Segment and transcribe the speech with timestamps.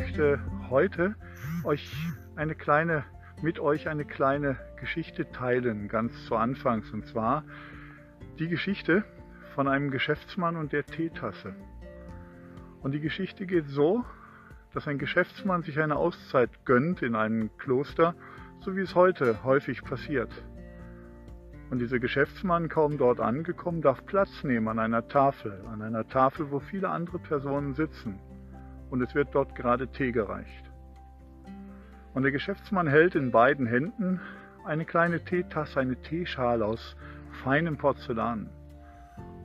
[0.00, 1.14] möchte heute
[1.62, 1.94] euch
[2.34, 3.04] eine kleine,
[3.42, 6.90] mit euch eine kleine Geschichte teilen, ganz zu Anfangs.
[6.90, 7.44] Und zwar
[8.38, 9.04] die Geschichte
[9.54, 11.54] von einem Geschäftsmann und der Teetasse.
[12.80, 14.02] Und die Geschichte geht so,
[14.72, 18.14] dass ein Geschäftsmann sich eine Auszeit gönnt in einem Kloster,
[18.60, 20.32] so wie es heute häufig passiert.
[21.68, 26.50] Und dieser Geschäftsmann, kaum dort angekommen, darf Platz nehmen an einer Tafel, an einer Tafel,
[26.50, 28.18] wo viele andere Personen sitzen.
[28.90, 30.70] Und es wird dort gerade Tee gereicht.
[32.12, 34.20] Und der Geschäftsmann hält in beiden Händen
[34.64, 36.96] eine kleine Teetasse, eine Teeschale aus
[37.44, 38.50] feinem Porzellan.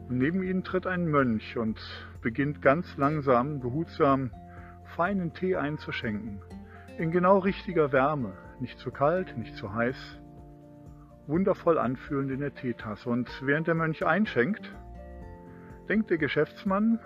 [0.10, 1.80] Und neben ihnen tritt ein Mönch und
[2.22, 4.32] beginnt ganz langsam, behutsam
[4.96, 6.42] feinen Tee einzuschenken.
[6.98, 10.20] In genau richtiger Wärme, nicht zu kalt, nicht zu heiß.
[11.28, 13.10] Wundervoll anfühlend in der Teetasse.
[13.10, 14.72] Und während der Mönch einschenkt,
[15.90, 17.00] denkt der Geschäftsmann,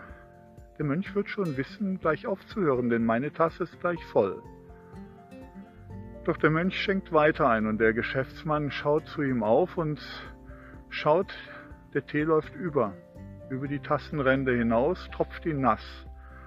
[0.80, 4.42] der Mönch wird schon wissen, gleich aufzuhören, denn meine Tasse ist gleich voll.
[6.24, 10.00] Doch der Mönch schenkt weiter ein und der Geschäftsmann schaut zu ihm auf und
[10.88, 11.34] schaut,
[11.94, 12.94] der Tee läuft über,
[13.50, 15.84] über die Tassenränder hinaus, tropft ihn nass.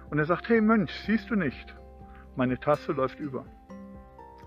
[0.09, 1.75] Und er sagt, hey Mönch, siehst du nicht?
[2.35, 3.45] Meine Tasse läuft über.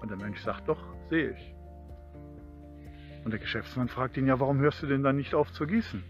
[0.01, 1.55] Und der Mönch sagt, doch, sehe ich.
[3.23, 6.03] Und der Geschäftsmann fragt ihn, ja, warum hörst du denn dann nicht auf zu gießen?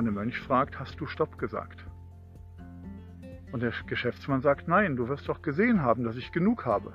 [0.00, 1.84] Und der Mönch fragt, hast du Stopp gesagt?
[3.52, 6.94] Und der Geschäftsmann sagt, nein, du wirst doch gesehen haben, dass ich genug habe.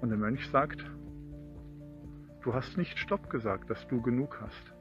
[0.00, 0.84] Und der Mönch sagt,
[2.42, 4.74] du hast nicht Stopp gesagt, dass du genug hast.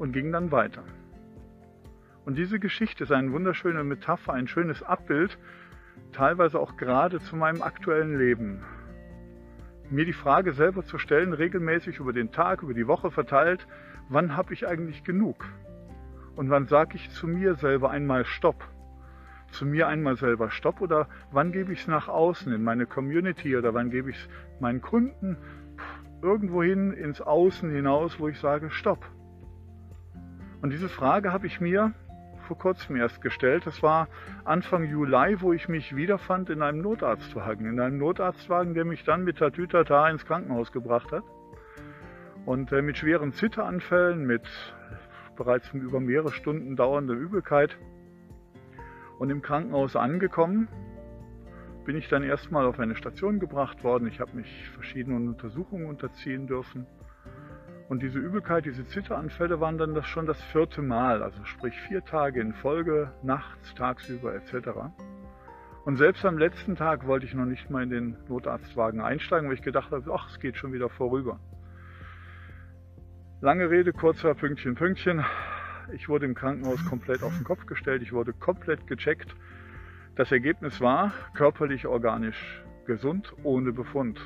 [0.00, 0.82] Und ging dann weiter.
[2.24, 5.38] Und diese Geschichte ist eine wunderschöne Metapher, ein schönes Abbild,
[6.10, 8.64] teilweise auch gerade zu meinem aktuellen Leben.
[9.90, 13.66] Mir die Frage selber zu stellen, regelmäßig über den Tag, über die Woche verteilt,
[14.10, 15.46] wann habe ich eigentlich genug?
[16.36, 18.68] Und wann sage ich zu mir selber einmal Stopp?
[19.50, 23.56] Zu mir einmal selber Stopp oder wann gebe ich es nach außen in meine Community
[23.56, 24.28] oder wann gebe ich es
[24.60, 25.38] meinen Kunden
[26.20, 29.06] irgendwohin ins Außen hinaus, wo ich sage Stopp?
[30.60, 31.94] Und diese Frage habe ich mir
[32.48, 33.66] vor kurzem erst gestellt.
[33.66, 34.08] Das war
[34.44, 37.66] Anfang Juli, wo ich mich wiederfand in einem Notarztwagen.
[37.66, 41.24] In einem Notarztwagen, der mich dann mit Tatütata ins Krankenhaus gebracht hat.
[42.46, 44.48] Und äh, mit schweren Zitteranfällen, mit
[45.36, 47.78] bereits über mehrere Stunden dauernde Übelkeit.
[49.18, 50.68] Und im Krankenhaus angekommen,
[51.84, 54.08] bin ich dann erstmal auf eine Station gebracht worden.
[54.08, 56.86] Ich habe mich verschiedenen Untersuchungen unterziehen dürfen.
[57.88, 62.04] Und diese Übelkeit, diese Zitteranfälle waren dann das schon das vierte Mal, also sprich vier
[62.04, 64.68] Tage in Folge, nachts, tagsüber etc.
[65.86, 69.54] Und selbst am letzten Tag wollte ich noch nicht mal in den Notarztwagen einsteigen, weil
[69.54, 71.40] ich gedacht habe, ach, es geht schon wieder vorüber.
[73.40, 75.24] Lange Rede, kurzer Pünktchen, Pünktchen.
[75.94, 78.02] Ich wurde im Krankenhaus komplett auf den Kopf gestellt.
[78.02, 79.34] Ich wurde komplett gecheckt.
[80.14, 84.20] Das Ergebnis war körperlich, organisch gesund, ohne Befund.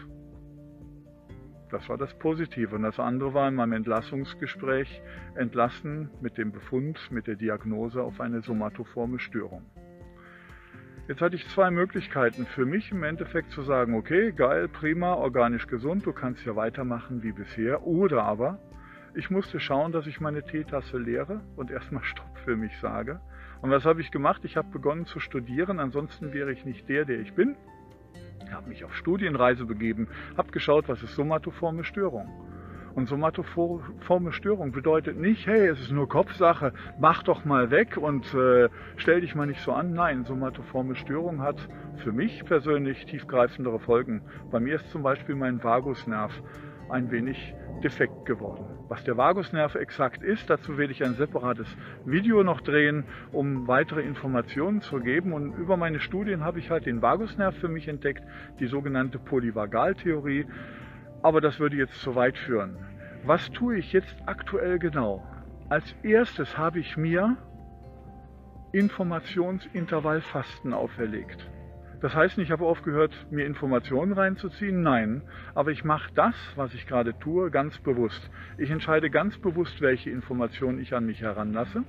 [1.72, 2.76] Das war das Positive.
[2.76, 5.00] Und das andere war in meinem Entlassungsgespräch
[5.34, 9.64] entlassen mit dem Befund, mit der Diagnose auf eine somatoforme Störung.
[11.08, 15.66] Jetzt hatte ich zwei Möglichkeiten für mich im Endeffekt zu sagen, okay, geil, prima, organisch
[15.66, 17.86] gesund, du kannst ja weitermachen wie bisher.
[17.86, 18.58] Oder aber
[19.14, 23.20] ich musste schauen, dass ich meine Teetasse leere und erstmal Stopp für mich sage.
[23.62, 24.44] Und was habe ich gemacht?
[24.44, 27.56] Ich habe begonnen zu studieren, ansonsten wäre ich nicht der, der ich bin.
[28.44, 32.28] Ich habe mich auf Studienreise begeben, habe geschaut, was ist somatoforme Störung.
[32.94, 38.34] Und somatoforme Störung bedeutet nicht, hey, es ist nur Kopfsache, mach doch mal weg und
[38.34, 39.94] äh, stell dich mal nicht so an.
[39.94, 41.56] Nein, somatoforme Störung hat
[41.96, 44.20] für mich persönlich tiefgreifendere Folgen.
[44.50, 46.32] Bei mir ist zum Beispiel mein Vagusnerv
[46.92, 48.64] ein wenig defekt geworden.
[48.88, 51.66] Was der Vagusnerv exakt ist, dazu werde ich ein separates
[52.04, 55.32] Video noch drehen, um weitere Informationen zu geben.
[55.32, 58.22] Und über meine Studien habe ich halt den Vagusnerv für mich entdeckt,
[58.60, 60.46] die sogenannte Polyvagaltheorie.
[61.22, 62.76] Aber das würde jetzt zu weit führen.
[63.24, 65.24] Was tue ich jetzt aktuell genau?
[65.68, 67.36] Als erstes habe ich mir
[68.72, 71.48] Informationsintervallfasten auferlegt.
[72.02, 74.82] Das heißt ich habe aufgehört, mir Informationen reinzuziehen.
[74.82, 75.22] Nein,
[75.54, 78.28] aber ich mache das, was ich gerade tue, ganz bewusst.
[78.58, 81.84] Ich entscheide ganz bewusst, welche Informationen ich an mich heranlasse.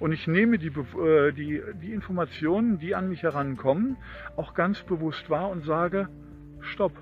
[0.00, 3.96] Und ich nehme die, äh, die, die Informationen, die an mich herankommen,
[4.34, 6.08] auch ganz bewusst wahr und sage,
[6.60, 6.92] stopp,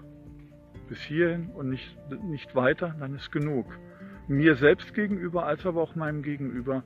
[0.88, 3.66] bis hierhin und nicht, nicht weiter, dann ist genug.
[4.28, 6.84] Mir selbst gegenüber, als aber auch meinem Gegenüber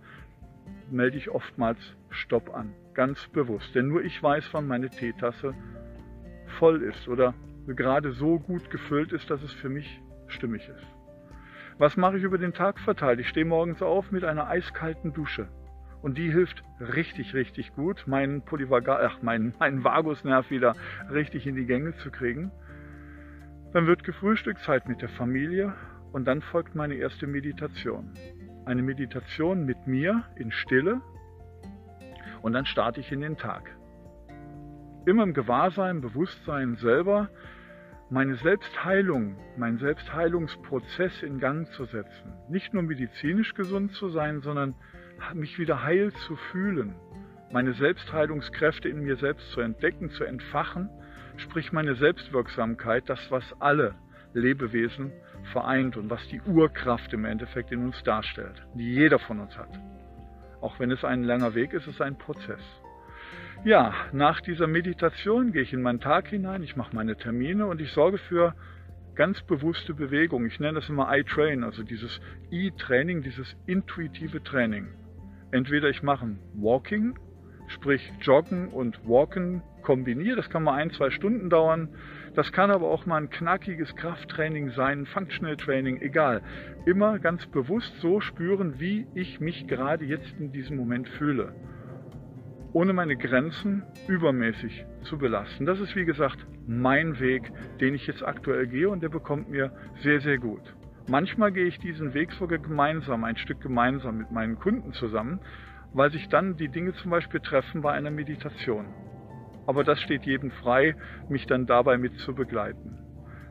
[0.89, 1.79] melde ich oftmals
[2.11, 3.77] Stopp an, ganz bewusst.
[3.77, 5.55] Denn nur ich weiß, wann meine Teetasse
[6.59, 7.33] voll ist oder
[7.69, 10.85] gerade so gut gefüllt ist, dass es für mich stimmig ist.
[11.79, 13.21] Was mache ich über den Tag verteilt?
[13.21, 15.47] Ich stehe morgens auf mit einer eiskalten Dusche
[16.03, 20.75] und die hilft richtig, richtig gut, meinen, Polyvagal, ach, meinen, meinen Vagusnerv wieder
[21.09, 22.51] richtig in die Gänge zu kriegen.
[23.73, 25.73] Dann wird gefrühstückt, Zeit mit der Familie
[26.11, 28.13] und dann folgt meine erste Meditation.
[28.67, 31.01] Eine Meditation mit mir in Stille
[32.43, 33.71] und dann starte ich in den Tag.
[35.07, 37.29] Immer im Gewahrsein, Bewusstsein selber
[38.11, 42.33] meine Selbstheilung, meinen Selbstheilungsprozess in Gang zu setzen.
[42.49, 44.75] Nicht nur medizinisch gesund zu sein, sondern
[45.35, 46.95] mich wieder heil zu fühlen,
[47.53, 50.89] meine Selbstheilungskräfte in mir selbst zu entdecken, zu entfachen,
[51.37, 53.95] sprich meine Selbstwirksamkeit, das, was alle
[54.35, 55.13] Lebewesen
[55.53, 59.71] vereint und was die Urkraft im Endeffekt in uns darstellt, die jeder von uns hat.
[60.61, 62.61] Auch wenn es ein langer Weg ist, ist es ein Prozess.
[63.65, 67.81] Ja, nach dieser Meditation gehe ich in meinen Tag hinein, ich mache meine Termine und
[67.81, 68.55] ich sorge für
[69.17, 70.47] ganz bewusste Bewegung.
[70.47, 72.21] Ich nenne das immer I-Train, also dieses
[72.51, 74.87] E-Training, dieses intuitive Training.
[75.51, 77.19] Entweder ich mache Walking,
[77.69, 80.37] sprich Joggen und Walken kombiniere.
[80.37, 81.89] Das kann mal ein, zwei Stunden dauern.
[82.35, 86.43] Das kann aber auch mal ein knackiges Krafttraining sein, Functional Training, egal.
[86.85, 91.55] Immer ganz bewusst so spüren, wie ich mich gerade jetzt in diesem Moment fühle.
[92.73, 95.65] Ohne meine Grenzen übermäßig zu belasten.
[95.65, 97.51] Das ist wie gesagt mein Weg,
[97.81, 99.73] den ich jetzt aktuell gehe und der bekommt mir
[100.03, 100.75] sehr, sehr gut.
[101.09, 105.41] Manchmal gehe ich diesen Weg sogar gemeinsam, ein Stück gemeinsam mit meinen Kunden zusammen,
[105.93, 108.87] weil sich dann die Dinge zum Beispiel treffen bei einer Meditation.
[109.67, 110.95] Aber das steht jedem frei,
[111.29, 112.99] mich dann dabei mit zu begleiten.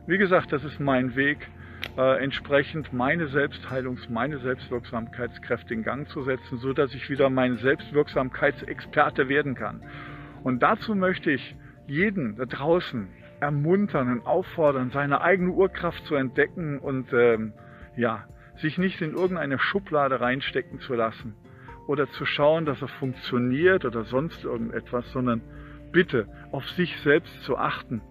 [0.06, 1.38] Wie gesagt, das ist mein Weg,
[1.96, 7.56] äh, entsprechend meine Selbstheilungs-, meine Selbstwirksamkeitskräfte in Gang zu setzen, so dass ich wieder mein
[7.58, 9.82] Selbstwirksamkeitsexperte werden kann.
[10.42, 11.56] Und dazu möchte ich
[11.86, 13.08] jeden da draußen
[13.40, 17.52] ermuntern und auffordern, seine eigene Urkraft zu entdecken und ähm,
[17.96, 18.24] ja,
[18.56, 21.36] sich nicht in irgendeine Schublade reinstecken zu lassen
[21.88, 25.40] oder zu schauen, dass er funktioniert oder sonst irgendetwas, sondern
[25.90, 28.02] bitte auf sich selbst zu achten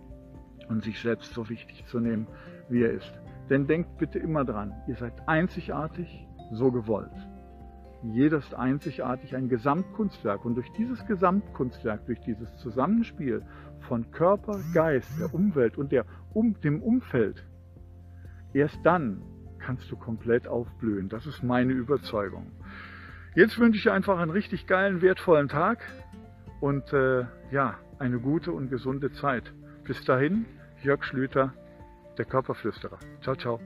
[0.68, 2.28] und sich selbst so wichtig zu nehmen,
[2.70, 3.14] wie er ist.
[3.52, 7.12] Denn denkt bitte immer dran, ihr seid einzigartig, so gewollt.
[8.02, 10.44] Jeder ist einzigartig, ein Gesamtkunstwerk.
[10.44, 13.44] Und durch dieses Gesamtkunstwerk, durch dieses Zusammenspiel
[13.88, 17.46] von Körper, Geist, der Umwelt und der, um, dem Umfeld,
[18.54, 19.22] erst dann
[19.60, 21.10] kannst du komplett aufblühen.
[21.10, 22.52] Das ist meine Überzeugung.
[23.38, 25.78] Jetzt wünsche ich einfach einen richtig geilen, wertvollen Tag
[26.60, 29.54] und äh, ja, eine gute und gesunde Zeit.
[29.84, 30.48] Bis dahin,
[30.82, 31.54] Jörg Schlüter,
[32.18, 32.98] der Körperflüsterer.
[33.22, 33.60] Ciao, ciao.